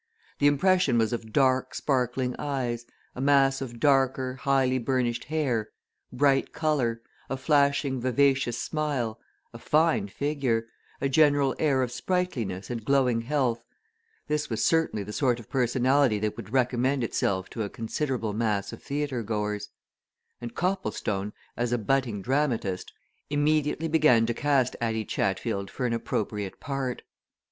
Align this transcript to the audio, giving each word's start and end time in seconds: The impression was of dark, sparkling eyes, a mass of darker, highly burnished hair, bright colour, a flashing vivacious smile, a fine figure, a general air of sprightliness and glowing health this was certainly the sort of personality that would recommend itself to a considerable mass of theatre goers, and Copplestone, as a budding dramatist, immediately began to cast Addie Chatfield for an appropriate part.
The 0.39 0.47
impression 0.47 0.97
was 0.97 1.13
of 1.13 1.31
dark, 1.31 1.75
sparkling 1.75 2.35
eyes, 2.39 2.87
a 3.13 3.21
mass 3.21 3.61
of 3.61 3.79
darker, 3.79 4.33
highly 4.33 4.79
burnished 4.79 5.25
hair, 5.25 5.69
bright 6.11 6.51
colour, 6.51 7.03
a 7.29 7.37
flashing 7.37 8.01
vivacious 8.01 8.57
smile, 8.59 9.19
a 9.53 9.59
fine 9.59 10.07
figure, 10.07 10.65
a 11.01 11.07
general 11.07 11.55
air 11.59 11.83
of 11.83 11.91
sprightliness 11.91 12.71
and 12.71 12.83
glowing 12.83 13.21
health 13.21 13.63
this 14.27 14.49
was 14.49 14.65
certainly 14.65 15.03
the 15.03 15.13
sort 15.13 15.39
of 15.39 15.51
personality 15.51 16.17
that 16.17 16.35
would 16.35 16.51
recommend 16.51 17.03
itself 17.03 17.47
to 17.51 17.61
a 17.61 17.69
considerable 17.69 18.33
mass 18.33 18.73
of 18.73 18.81
theatre 18.81 19.21
goers, 19.21 19.69
and 20.41 20.55
Copplestone, 20.55 21.31
as 21.55 21.71
a 21.71 21.77
budding 21.77 22.23
dramatist, 22.23 22.91
immediately 23.29 23.87
began 23.87 24.25
to 24.25 24.33
cast 24.33 24.75
Addie 24.81 25.05
Chatfield 25.05 25.69
for 25.69 25.85
an 25.85 25.93
appropriate 25.93 26.59
part. 26.59 27.03